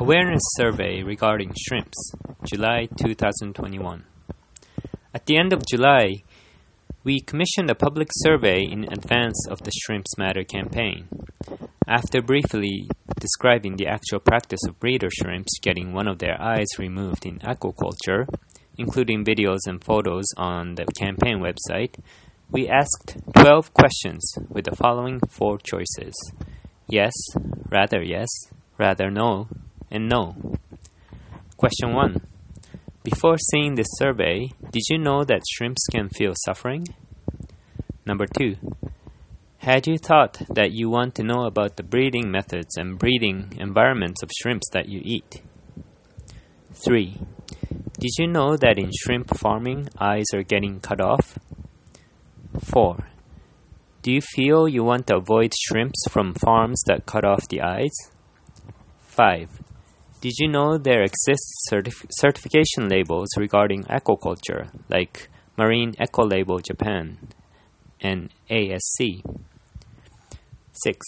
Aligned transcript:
Awareness 0.00 0.40
Survey 0.56 1.02
regarding 1.02 1.52
shrimps, 1.54 2.12
July 2.46 2.88
2021. 2.96 4.04
At 5.12 5.26
the 5.26 5.36
end 5.36 5.52
of 5.52 5.66
July, 5.70 6.22
we 7.04 7.20
commissioned 7.20 7.68
a 7.68 7.74
public 7.74 8.08
survey 8.10 8.62
in 8.62 8.90
advance 8.90 9.46
of 9.50 9.62
the 9.62 9.70
Shrimps 9.70 10.16
Matter 10.16 10.42
campaign. 10.42 11.06
After 11.86 12.22
briefly 12.22 12.88
describing 13.18 13.76
the 13.76 13.88
actual 13.88 14.20
practice 14.20 14.60
of 14.66 14.80
breeder 14.80 15.10
shrimps 15.12 15.58
getting 15.60 15.92
one 15.92 16.08
of 16.08 16.18
their 16.18 16.40
eyes 16.40 16.78
removed 16.78 17.26
in 17.26 17.38
aquaculture, 17.40 18.26
including 18.78 19.22
videos 19.22 19.66
and 19.66 19.84
photos 19.84 20.24
on 20.38 20.76
the 20.76 20.86
campaign 20.98 21.40
website, 21.40 21.94
we 22.50 22.66
asked 22.66 23.18
12 23.36 23.74
questions 23.74 24.32
with 24.48 24.64
the 24.64 24.74
following 24.74 25.20
four 25.28 25.58
choices 25.58 26.14
yes, 26.88 27.12
rather 27.70 28.02
yes, 28.02 28.28
rather 28.78 29.10
no, 29.10 29.46
and 29.90 30.08
no. 30.08 30.36
Question 31.56 31.94
1. 31.94 32.20
Before 33.02 33.36
seeing 33.38 33.74
this 33.74 33.88
survey, 33.96 34.48
did 34.70 34.82
you 34.88 34.98
know 34.98 35.24
that 35.24 35.42
shrimps 35.50 35.86
can 35.90 36.08
feel 36.08 36.32
suffering? 36.44 36.86
Number 38.06 38.26
2. 38.26 38.56
Had 39.58 39.86
you 39.86 39.98
thought 39.98 40.42
that 40.54 40.72
you 40.72 40.88
want 40.88 41.14
to 41.16 41.22
know 41.22 41.44
about 41.44 41.76
the 41.76 41.82
breeding 41.82 42.30
methods 42.30 42.76
and 42.76 42.98
breeding 42.98 43.52
environments 43.58 44.22
of 44.22 44.30
shrimps 44.40 44.68
that 44.72 44.88
you 44.88 45.00
eat? 45.04 45.42
3. 46.72 47.18
Did 47.98 48.10
you 48.18 48.26
know 48.26 48.56
that 48.56 48.78
in 48.78 48.90
shrimp 48.98 49.36
farming, 49.36 49.88
eyes 49.98 50.26
are 50.32 50.42
getting 50.42 50.80
cut 50.80 51.00
off? 51.00 51.38
4. 52.64 53.08
Do 54.02 54.12
you 54.12 54.22
feel 54.22 54.66
you 54.66 54.82
want 54.82 55.06
to 55.08 55.16
avoid 55.16 55.52
shrimps 55.54 56.04
from 56.08 56.32
farms 56.32 56.80
that 56.86 57.04
cut 57.04 57.26
off 57.26 57.48
the 57.48 57.60
eyes? 57.60 57.92
5. 59.00 59.69
Did 60.20 60.34
you 60.38 60.48
know 60.48 60.76
there 60.76 61.02
exist 61.02 61.66
certif- 61.72 62.04
certification 62.10 62.90
labels 62.90 63.28
regarding 63.38 63.84
aquaculture, 63.84 64.68
like 64.90 65.30
Marine 65.56 65.94
Eco 65.98 66.26
Label 66.26 66.58
Japan 66.58 67.16
and 68.02 68.28
ASC? 68.50 69.22
6. 70.72 71.06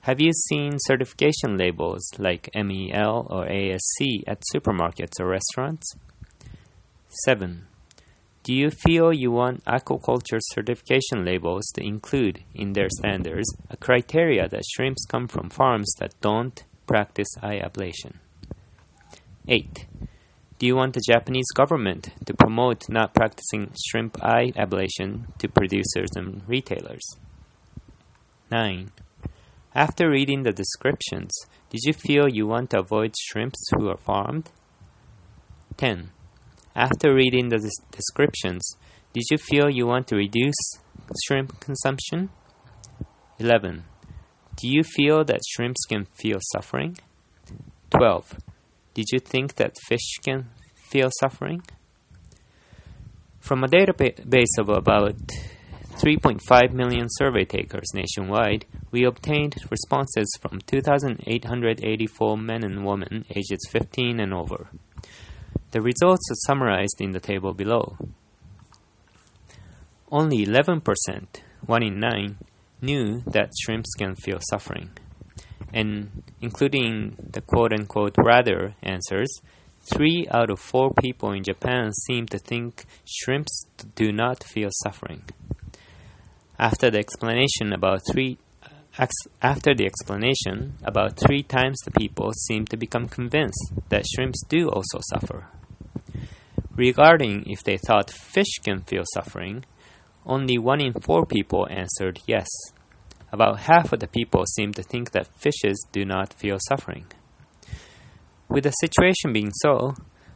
Have 0.00 0.22
you 0.22 0.32
seen 0.32 0.78
certification 0.78 1.58
labels 1.58 2.08
like 2.18 2.48
MEL 2.54 3.26
or 3.28 3.44
ASC 3.44 4.22
at 4.26 4.42
supermarkets 4.54 5.20
or 5.20 5.26
restaurants? 5.26 5.94
7. 7.26 7.66
Do 8.42 8.54
you 8.54 8.70
feel 8.70 9.12
you 9.12 9.32
want 9.32 9.66
aquaculture 9.66 10.40
certification 10.40 11.26
labels 11.26 11.66
to 11.74 11.84
include 11.84 12.42
in 12.54 12.72
their 12.72 12.88
standards 12.88 13.54
a 13.68 13.76
criteria 13.76 14.48
that 14.48 14.64
shrimps 14.64 15.04
come 15.04 15.28
from 15.28 15.50
farms 15.50 15.92
that 15.98 16.18
don't 16.22 16.64
practice 16.86 17.28
eye 17.42 17.60
ablation? 17.62 18.14
8. 19.48 19.86
Do 20.58 20.66
you 20.66 20.74
want 20.74 20.94
the 20.94 21.02
Japanese 21.06 21.50
government 21.54 22.10
to 22.24 22.34
promote 22.34 22.88
not 22.88 23.14
practicing 23.14 23.72
shrimp 23.86 24.22
eye 24.24 24.52
ablation 24.56 25.36
to 25.38 25.48
producers 25.48 26.08
and 26.16 26.42
retailers? 26.48 27.04
9. 28.50 28.90
After 29.74 30.08
reading 30.08 30.42
the 30.42 30.52
descriptions, 30.52 31.30
did 31.68 31.80
you 31.84 31.92
feel 31.92 32.28
you 32.28 32.46
want 32.46 32.70
to 32.70 32.80
avoid 32.80 33.14
shrimps 33.20 33.68
who 33.76 33.88
are 33.88 33.98
farmed? 33.98 34.50
10. 35.76 36.10
After 36.74 37.14
reading 37.14 37.50
the 37.50 37.58
des- 37.58 37.84
descriptions, 37.90 38.76
did 39.12 39.24
you 39.30 39.36
feel 39.36 39.68
you 39.68 39.86
want 39.86 40.08
to 40.08 40.16
reduce 40.16 40.56
shrimp 41.26 41.60
consumption? 41.60 42.30
11. 43.38 43.84
Do 44.56 44.68
you 44.68 44.82
feel 44.82 45.24
that 45.24 45.40
shrimps 45.46 45.84
can 45.86 46.06
feel 46.06 46.38
suffering? 46.40 46.96
12. 47.90 48.38
Did 48.96 49.08
you 49.12 49.18
think 49.18 49.56
that 49.56 49.76
fish 49.76 50.14
can 50.24 50.48
feel 50.74 51.10
suffering? 51.20 51.60
From 53.40 53.62
a 53.62 53.68
database 53.68 54.56
of 54.58 54.70
about 54.70 55.18
3.5 55.96 56.72
million 56.72 57.06
survey 57.10 57.44
takers 57.44 57.92
nationwide, 57.92 58.64
we 58.90 59.04
obtained 59.04 59.54
responses 59.70 60.34
from 60.40 60.60
2,884 60.60 62.38
men 62.38 62.64
and 62.64 62.86
women 62.86 63.26
ages 63.28 63.68
15 63.68 64.18
and 64.18 64.32
over. 64.32 64.70
The 65.72 65.82
results 65.82 66.30
are 66.30 66.46
summarized 66.46 66.98
in 66.98 67.10
the 67.10 67.20
table 67.20 67.52
below. 67.52 67.98
Only 70.10 70.46
11%, 70.46 70.80
1 71.66 71.82
in 71.82 72.00
9, 72.00 72.38
knew 72.80 73.20
that 73.26 73.52
shrimps 73.62 73.92
can 73.98 74.14
feel 74.14 74.38
suffering. 74.48 74.92
And 75.76 76.22
including 76.40 77.16
the 77.32 77.42
quote 77.42 77.74
unquote 77.74 78.14
rather 78.16 78.74
answers, 78.82 79.28
3 79.92 80.26
out 80.30 80.50
of 80.50 80.58
4 80.58 80.94
people 80.94 81.32
in 81.32 81.44
Japan 81.44 81.92
seem 81.92 82.24
to 82.28 82.38
think 82.38 82.86
shrimps 83.04 83.66
do 83.94 84.10
not 84.10 84.42
feel 84.42 84.70
suffering. 84.72 85.22
After 86.58 86.90
the 86.90 86.98
explanation 86.98 87.74
about 87.74 88.00
3 88.10 88.38
after 89.42 89.74
the 89.74 89.84
explanation, 89.84 90.78
about 90.82 91.18
three 91.18 91.42
times 91.42 91.78
the 91.84 91.90
people 91.90 92.32
seem 92.32 92.64
to 92.66 92.78
become 92.78 93.08
convinced 93.08 93.72
that 93.90 94.06
shrimps 94.06 94.42
do 94.48 94.70
also 94.70 95.00
suffer. 95.12 95.48
Regarding 96.74 97.44
if 97.46 97.62
they 97.62 97.76
thought 97.76 98.10
fish 98.10 98.58
can 98.64 98.80
feel 98.80 99.04
suffering, 99.12 99.66
only 100.24 100.56
one 100.56 100.80
in 100.80 100.94
four 100.94 101.26
people 101.26 101.68
answered 101.70 102.20
yes. 102.26 102.48
About 103.32 103.60
half 103.60 103.92
of 103.92 104.00
the 104.00 104.06
people 104.06 104.44
seem 104.46 104.72
to 104.72 104.82
think 104.82 105.10
that 105.10 105.34
fishes 105.34 105.84
do 105.92 106.04
not 106.04 106.32
feel 106.32 106.58
suffering. 106.68 107.06
With 108.48 108.64
the 108.64 108.70
situation 108.70 109.32
being 109.32 109.50
so, 109.52 109.94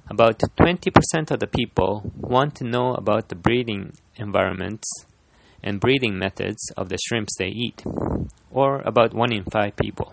about 0.09 0.41
20% 0.41 1.31
of 1.31 1.39
the 1.39 1.47
people 1.47 2.11
want 2.17 2.57
to 2.57 2.65
know 2.65 2.95
about 2.95 3.29
the 3.29 3.37
breeding 3.37 3.93
environments 4.17 4.89
and 5.63 5.79
breeding 5.79 6.19
methods 6.19 6.73
of 6.77 6.89
the 6.89 6.99
shrimps 7.07 7.37
they 7.39 7.49
eat, 7.49 7.85
or 8.51 8.81
about 8.81 9.15
1 9.15 9.33
in 9.33 9.45
5 9.45 9.77
people. 9.77 10.11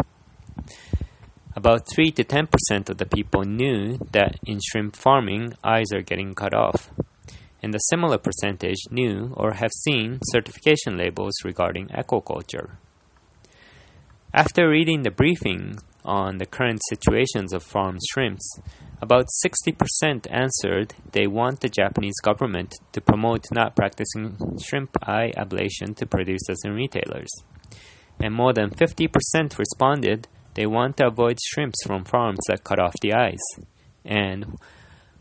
About 1.56 1.88
3 1.90 2.12
to 2.12 2.24
10% 2.24 2.48
of 2.90 3.00
the 3.00 3.08
people 3.08 3.44
knew 3.44 3.98
that 4.12 4.38
in 4.46 4.60
shrimp 4.64 4.96
farming, 4.96 5.54
eyes 5.64 5.92
are 5.92 6.04
getting 6.04 6.36
cut 6.36 6.54
off, 6.54 6.92
and 7.62 7.74
a 7.74 7.80
similar 7.90 8.18
percentage 8.18 8.78
knew 8.92 9.34
or 9.36 9.54
have 9.54 9.72
seen 9.72 10.20
certification 10.32 10.98
labels 10.98 11.34
regarding 11.44 11.88
aquaculture. 11.88 12.78
After 14.34 14.70
reading 14.70 15.02
the 15.02 15.12
briefing 15.12 15.80
on 16.06 16.38
the 16.38 16.46
current 16.46 16.80
situations 16.90 17.54
of 17.54 17.64
farmed 17.64 18.02
shrimps, 18.12 18.60
about 19.02 19.28
60% 19.46 20.28
answered 20.30 20.94
they 21.12 21.28
want 21.28 21.60
the 21.62 21.70
Japanese 21.70 22.20
government 22.24 22.76
to 22.94 23.02
promote 23.02 23.46
not 23.52 23.76
practicing 23.76 24.38
shrimp 24.64 24.98
eye 25.04 25.32
ablation 25.38 25.96
to 25.96 26.06
producers 26.06 26.60
and 26.64 26.76
retailers. 26.76 27.30
And 28.20 28.34
more 28.34 28.54
than 28.54 28.70
50% 28.70 29.58
responded 29.58 30.28
they 30.56 30.66
want 30.66 30.98
to 30.98 31.08
avoid 31.08 31.38
shrimps 31.40 31.84
from 31.86 32.04
farms 32.04 32.40
that 32.48 32.64
cut 32.64 32.80
off 32.80 32.96
the 33.02 33.14
eyes. 33.14 33.44
And 34.04 34.58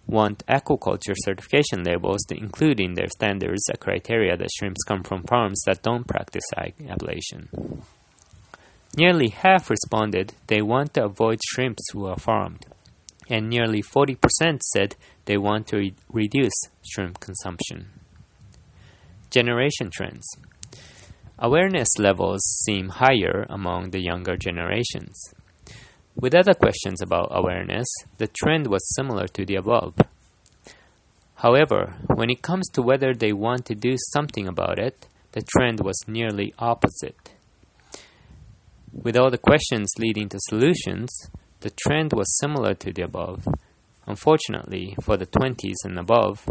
want 0.07 0.47
aquaculture 0.47 1.15
certification 1.17 1.83
labels 1.83 2.23
to 2.29 2.37
include 2.37 2.81
in 2.81 2.95
their 2.95 3.09
standards 3.09 3.69
a 3.73 3.77
criteria 3.77 4.37
that 4.37 4.51
shrimps 4.57 4.85
come 4.85 5.03
from 5.03 5.23
farms 5.25 5.61
that 5.67 5.83
don't 5.83 6.07
practice 6.07 6.45
ablation. 6.55 7.83
Nearly 8.97 9.29
half 9.29 9.69
responded 9.69 10.33
they 10.47 10.63
want 10.63 10.95
to 10.95 11.05
avoid 11.05 11.41
shrimps 11.45 11.85
who 11.93 12.07
are 12.07 12.19
farmed 12.19 12.67
and 13.29 13.49
nearly 13.49 13.83
40% 13.83 14.63
said 14.63 14.97
they 15.25 15.37
want 15.37 15.67
to 15.69 15.77
re- 15.77 15.95
reduce 16.11 16.55
shrimp 16.89 17.21
consumption. 17.21 17.89
Generation 19.31 19.91
trends. 19.93 20.27
Awareness 21.39 21.89
levels 21.99 22.43
seem 22.65 22.89
higher 22.89 23.45
among 23.51 23.91
the 23.91 24.01
younger 24.01 24.37
generations. 24.37 25.35
With 26.19 26.35
other 26.35 26.55
questions 26.55 27.03
about 27.03 27.29
awareness, 27.31 27.87
the 28.17 28.29
trend 28.29 28.69
was 28.69 28.95
similar 28.95 29.29
to 29.29 29.45
the 29.45 29.57
above. 29.57 29.95
However, 31.35 31.95
when 32.15 32.31
it 32.31 32.41
comes 32.41 32.71
to 32.71 32.81
whether 32.81 33.13
they 33.13 33.35
want 33.35 33.67
to 33.67 33.75
do 33.75 33.97
something 34.15 34.49
about 34.49 34.79
it, 34.79 35.07
the 35.33 35.43
trend 35.43 35.81
was 35.81 36.09
nearly 36.09 36.55
opposite. 36.59 37.35
With 38.91 39.15
all 39.15 39.31
the 39.31 39.37
questions 39.37 39.93
leading 39.99 40.31
to 40.31 40.39
solutions, 40.41 41.11
the 41.61 41.73
trend 41.87 42.15
was 42.15 42.39
similar 42.39 42.73
to 42.73 42.95
the 42.95 43.03
above. 43.03 43.47
Unfortunately, 44.07 44.97
for 45.03 45.19
the 45.19 45.27
20s 45.27 45.85
and 45.85 45.99
above, 45.99 46.49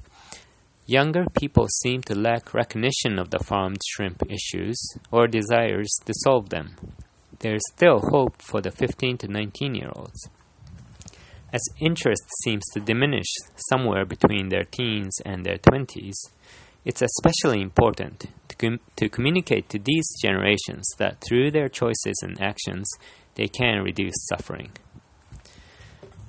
younger 0.85 1.25
people 1.39 1.67
seem 1.81 2.03
to 2.03 2.13
lack 2.13 2.53
recognition 2.53 3.17
of 3.17 3.31
the 3.31 3.39
farmed 3.39 3.81
shrimp 3.83 4.21
issues 4.29 4.77
or 5.11 5.25
desires 5.25 5.89
to 6.05 6.13
solve 6.23 6.49
them 6.49 6.75
there 7.45 7.53
is 7.53 7.71
still 7.75 7.99
hope 7.99 8.41
for 8.41 8.59
the 8.59 8.71
15 8.71 9.19
to 9.19 9.27
19 9.27 9.75
year 9.75 9.91
olds. 9.95 10.29
As 11.53 11.61
interest 11.79 12.23
seems 12.43 12.63
to 12.73 12.79
diminish 12.79 13.27
somewhere 13.69 14.03
between 14.03 14.49
their 14.49 14.63
teens 14.63 15.19
and 15.23 15.45
their 15.45 15.59
20s, 15.59 16.15
it's 16.85 17.03
especially 17.03 17.61
important 17.61 18.25
to, 18.47 18.55
com- 18.55 18.79
to 18.95 19.09
communicate 19.09 19.69
to 19.69 19.77
these 19.77 20.07
generations 20.23 20.89
that 20.97 21.21
through 21.21 21.51
their 21.51 21.69
choices 21.69 22.19
and 22.23 22.41
actions, 22.41 22.89
they 23.35 23.47
can 23.47 23.83
reduce 23.83 24.25
suffering. 24.27 24.71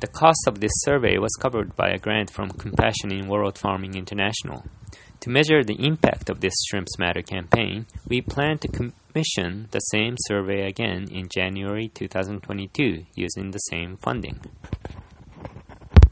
The 0.01 0.09
cost 0.09 0.45
of 0.47 0.61
this 0.61 0.83
survey 0.85 1.17
was 1.17 1.35
covered 1.41 1.75
by 1.77 1.89
a 1.89 1.99
grant 1.99 2.31
from 2.31 2.51
Compassion 2.51 3.11
in 3.11 3.27
World 3.27 3.57
Farming 3.57 3.95
International. 3.95 4.67
To 5.21 5.31
measure 5.31 5.65
the 5.65 5.83
impact 5.83 6.29
of 6.29 6.43
this 6.43 6.53
Shrimps 6.69 6.99
Matter 6.99 7.23
campaign, 7.23 7.87
we 8.07 8.21
plan 8.21 8.59
to 8.59 8.69
com- 8.69 8.93
Commission 9.17 9.67
the 9.71 9.79
same 9.79 10.15
survey 10.27 10.67
again 10.69 11.09
in 11.11 11.27
January 11.35 11.89
2022 11.89 13.07
using 13.15 13.51
the 13.51 13.59
same 13.61 13.97
funding. 13.97 14.39